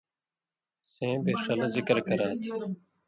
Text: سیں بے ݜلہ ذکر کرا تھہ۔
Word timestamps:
سیں 0.91 1.15
بے 1.23 1.31
ݜلہ 1.43 1.67
ذکر 1.75 1.97
کرا 2.07 2.27
تھہ۔ 2.41 2.57